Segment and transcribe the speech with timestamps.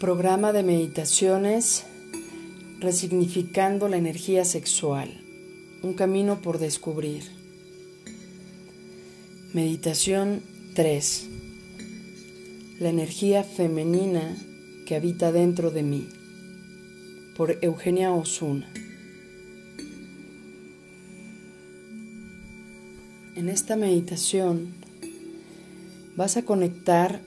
[0.00, 1.84] Programa de meditaciones
[2.78, 5.10] Resignificando la energía sexual.
[5.82, 7.24] Un camino por descubrir.
[9.52, 10.40] Meditación
[10.74, 11.28] 3.
[12.78, 14.38] La energía femenina
[14.86, 16.08] que habita dentro de mí.
[17.36, 18.72] Por Eugenia Osuna.
[23.36, 24.72] En esta meditación
[26.16, 27.20] vas a conectar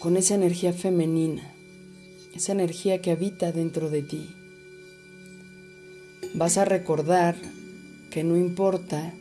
[0.00, 1.54] con esa energía femenina,
[2.34, 4.34] esa energía que habita dentro de ti.
[6.34, 7.36] Vas a recordar
[8.10, 9.12] que no importa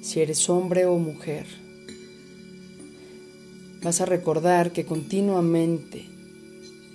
[0.00, 1.46] si eres hombre o mujer.
[3.82, 6.06] Vas a recordar que continuamente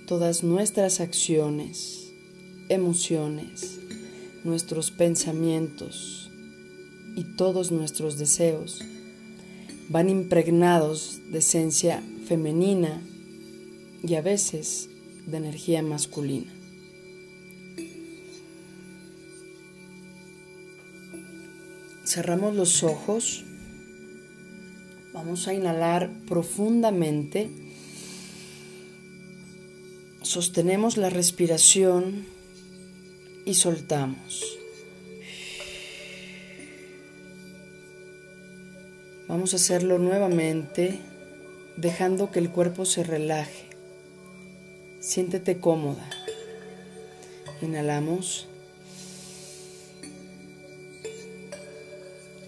[0.06, 2.10] todas nuestras acciones,
[2.70, 3.78] emociones,
[4.42, 6.30] nuestros pensamientos
[7.14, 8.80] y todos nuestros deseos
[9.90, 13.02] van impregnados de esencia femenina
[14.02, 14.88] y a veces
[15.26, 16.52] de energía masculina.
[22.04, 23.44] Cerramos los ojos.
[25.12, 27.50] Vamos a inhalar profundamente.
[30.22, 32.24] Sostenemos la respiración
[33.44, 34.58] y soltamos.
[39.28, 41.00] Vamos a hacerlo nuevamente,
[41.76, 43.67] dejando que el cuerpo se relaje.
[45.08, 46.06] Siéntete cómoda.
[47.62, 48.46] Inhalamos.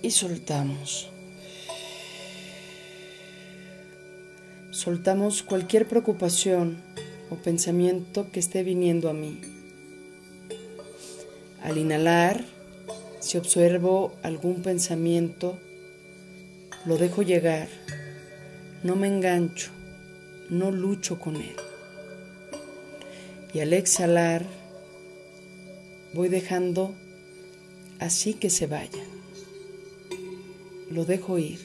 [0.02, 1.08] Y soltamos.
[4.72, 6.83] Soltamos cualquier preocupación
[7.30, 9.41] o pensamiento que esté viniendo a mí.
[11.62, 12.45] Al inhalar,
[13.20, 15.58] si observo algún pensamiento,
[16.84, 17.69] lo dejo llegar,
[18.83, 19.70] no me engancho,
[20.50, 21.56] no lucho con él.
[23.53, 24.47] Y al exhalar,
[26.14, 26.95] voy dejando
[27.98, 29.02] así que se vaya.
[30.89, 31.58] Lo dejo ir.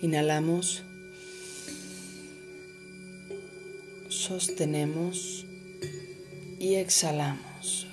[0.00, 0.82] Inhalamos.
[4.08, 5.44] Sostenemos
[6.58, 7.86] y exhalamos.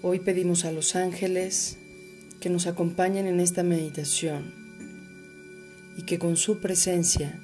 [0.00, 1.76] Hoy pedimos a los ángeles
[2.40, 4.67] que nos acompañen en esta meditación
[5.98, 7.40] y que con su presencia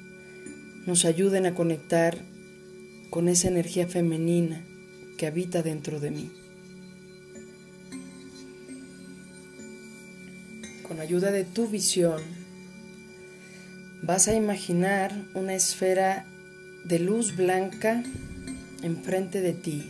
[0.85, 2.17] nos ayuden a conectar
[3.09, 4.65] con esa energía femenina
[5.17, 6.31] que habita dentro de mí.
[10.87, 12.21] Con ayuda de tu visión,
[14.01, 16.25] vas a imaginar una esfera
[16.85, 18.03] de luz blanca
[18.83, 19.83] enfrente de ti.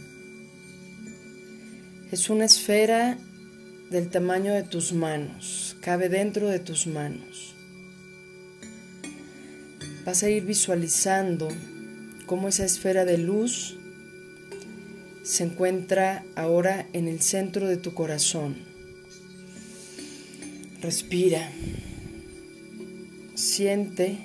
[2.11, 3.19] Es una esfera
[3.91, 7.54] del tamaño de tus manos, cabe dentro de tus manos
[10.05, 11.49] vas a ir visualizando
[12.27, 13.77] cómo esa esfera de luz
[15.23, 18.55] se encuentra ahora en el centro de tu corazón.
[20.81, 21.49] Respira,
[23.33, 24.19] siente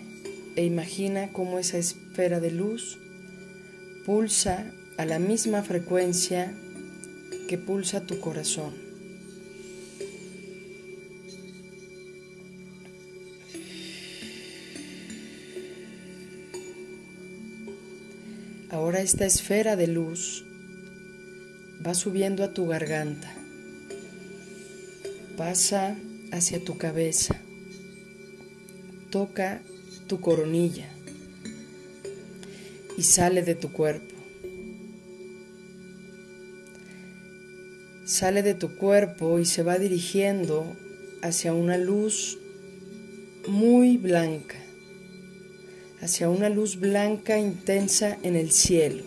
[0.56, 2.98] e imagina cómo esa esfera de luz
[4.04, 6.52] pulsa a la misma frecuencia
[7.48, 8.79] que pulsa tu corazón.
[18.80, 20.42] Ahora esta esfera de luz
[21.86, 23.30] va subiendo a tu garganta,
[25.36, 25.98] pasa
[26.32, 27.36] hacia tu cabeza,
[29.10, 29.60] toca
[30.06, 30.88] tu coronilla
[32.96, 34.14] y sale de tu cuerpo.
[38.06, 40.74] Sale de tu cuerpo y se va dirigiendo
[41.20, 42.38] hacia una luz
[43.46, 44.56] muy blanca
[46.00, 49.04] hacia una luz blanca intensa en el cielo.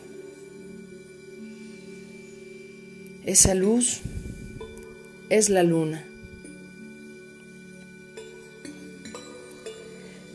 [3.26, 4.02] Esa luz
[5.30, 6.06] es la luna.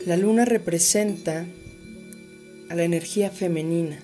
[0.05, 1.45] La luna representa
[2.69, 3.99] a la energía femenina,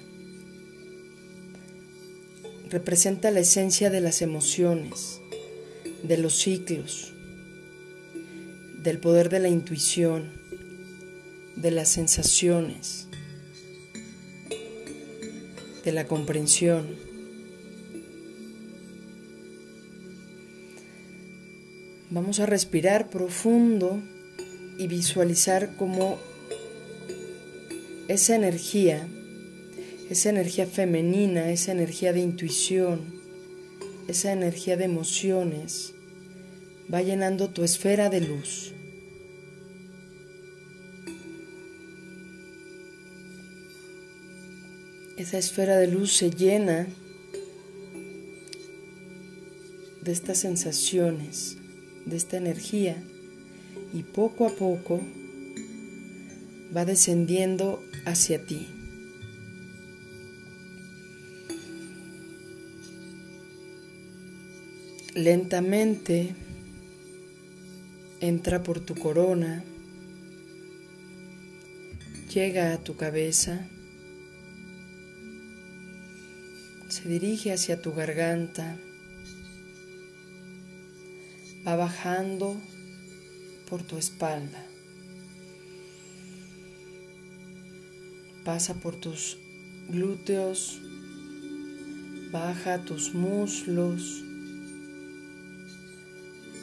[2.69, 5.19] representa la esencia de las emociones,
[6.03, 7.13] de los ciclos,
[8.83, 10.44] del poder de la intuición,
[11.55, 13.07] de las sensaciones,
[15.83, 16.95] de la comprensión.
[22.09, 24.01] Vamos a respirar profundo
[24.77, 26.17] y visualizar cómo
[28.07, 29.07] esa energía,
[30.09, 33.01] esa energía femenina, esa energía de intuición,
[34.07, 35.93] esa energía de emociones,
[36.93, 38.74] va llenando tu esfera de luz.
[45.17, 46.87] Esa esfera de luz se llena
[50.01, 51.57] de estas sensaciones,
[52.05, 53.01] de esta energía
[53.93, 55.01] y poco a poco
[56.75, 58.67] va descendiendo hacia ti.
[65.15, 66.35] Lentamente
[68.19, 69.63] entra por tu corona,
[72.33, 73.65] llega a tu cabeza,
[77.05, 78.79] se dirige hacia tu garganta,
[81.63, 82.59] va bajando
[83.69, 84.65] por tu espalda,
[88.43, 89.37] pasa por tus
[89.87, 90.81] glúteos,
[92.31, 94.23] baja tus muslos,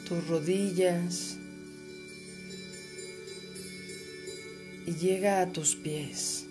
[0.05, 1.37] tus rodillas.
[4.85, 6.47] Y llega a tus pies.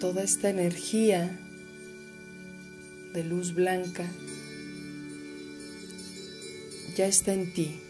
[0.00, 1.36] Toda esta energía
[3.12, 4.04] de luz blanca
[6.96, 7.80] ya está en ti.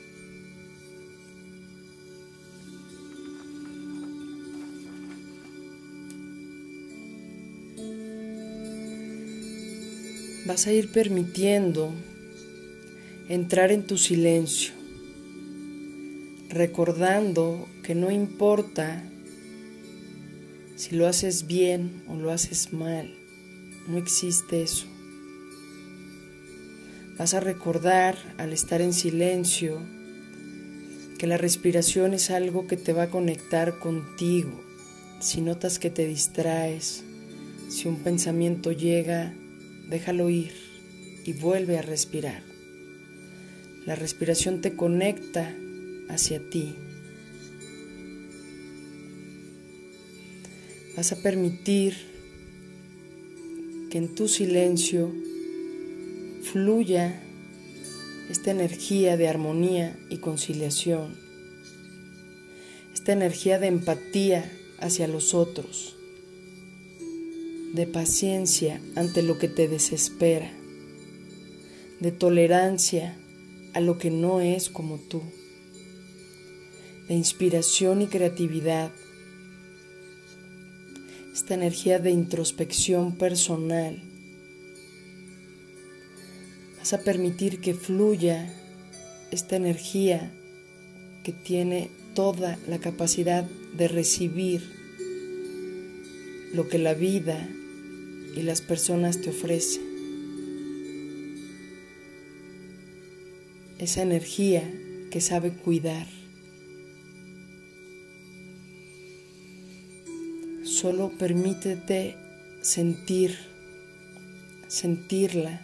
[10.47, 11.93] Vas a ir permitiendo
[13.29, 14.73] entrar en tu silencio,
[16.49, 19.05] recordando que no importa
[20.79, 23.13] si lo haces bien o lo haces mal,
[23.89, 24.87] no existe eso.
[27.19, 29.81] Vas a recordar al estar en silencio
[31.19, 34.63] que la respiración es algo que te va a conectar contigo.
[35.19, 37.03] Si notas que te distraes,
[37.69, 39.35] si un pensamiento llega,
[39.91, 40.53] déjalo ir
[41.25, 42.45] y vuelve a respirar.
[43.85, 45.53] La respiración te conecta
[46.09, 46.77] hacia ti.
[50.99, 51.95] Vas a permitir
[53.89, 55.13] que en tu silencio
[56.43, 57.23] fluya
[58.29, 61.17] esta energía de armonía y conciliación,
[62.93, 64.51] esta energía de empatía
[64.81, 65.95] hacia los otros
[67.75, 70.51] de paciencia ante lo que te desespera,
[72.01, 73.17] de tolerancia
[73.73, 75.23] a lo que no es como tú,
[77.07, 78.91] de inspiración y creatividad,
[81.39, 84.03] esta energía de introspección personal.
[86.79, 88.53] Vas a permitir que fluya
[89.31, 90.33] esta energía
[91.23, 94.69] que tiene toda la capacidad de recibir
[96.55, 97.49] lo que la vida
[98.35, 99.85] y las personas te ofrecen.
[103.79, 104.69] Esa energía
[105.13, 106.18] que sabe cuidar.
[110.81, 112.15] Solo permítete
[112.63, 113.37] sentir,
[114.69, 115.61] sentirla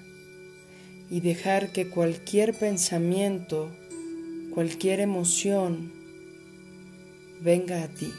[1.09, 3.71] y dejar que cualquier pensamiento,
[4.53, 5.93] cualquier emoción
[7.41, 8.11] venga a ti.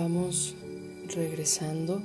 [0.00, 0.54] Vamos
[1.12, 2.00] regresando.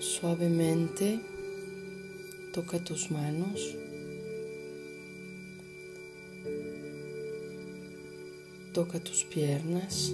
[0.00, 1.20] Suavemente
[2.52, 3.76] toca tus manos.
[8.74, 10.12] Toca tus piernas.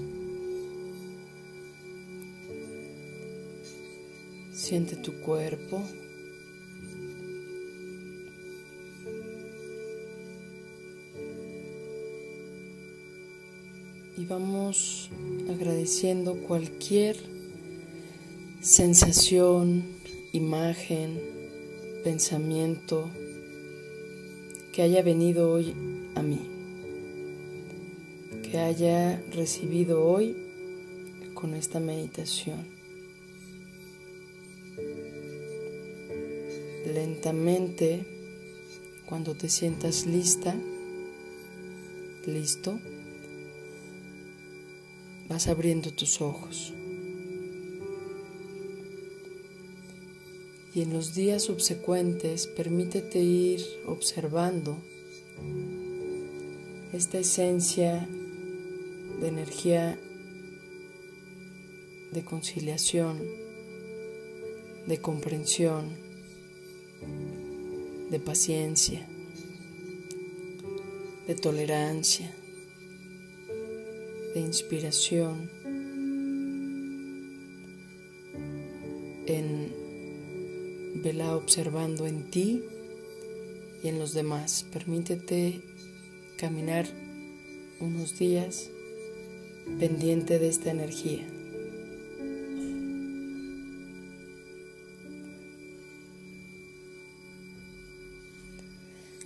[4.53, 5.83] Siente tu cuerpo.
[14.25, 15.11] Y vamos
[15.51, 17.19] agradeciendo cualquier
[18.63, 19.85] sensación,
[20.33, 21.21] imagen,
[22.03, 23.11] pensamiento
[24.73, 25.75] que haya venido hoy
[26.15, 26.41] a mí,
[28.51, 30.35] que haya recibido hoy
[31.35, 32.67] con esta meditación.
[36.87, 38.07] Lentamente,
[39.05, 40.55] cuando te sientas lista,
[42.27, 42.81] listo,
[45.29, 46.73] vas abriendo tus ojos.
[50.75, 54.77] Y en los días subsecuentes permítete ir observando
[56.93, 58.09] esta esencia
[59.21, 59.99] de energía
[62.13, 63.21] de conciliación,
[64.87, 65.97] de comprensión,
[68.11, 69.07] de paciencia,
[71.27, 72.33] de tolerancia,
[74.35, 75.51] de inspiración
[79.27, 79.73] en
[81.03, 82.63] vela observando en ti
[83.83, 84.67] y en los demás.
[84.73, 85.61] Permítete
[86.39, 86.87] caminar
[87.81, 88.71] unos días
[89.79, 91.27] pendiente de esta energía.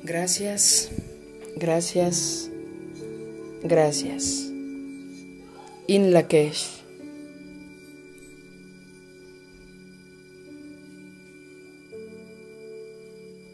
[0.02, 0.90] Gracias,
[1.56, 2.50] gracias,
[3.62, 4.47] gracias.
[5.88, 6.77] In Lakesh.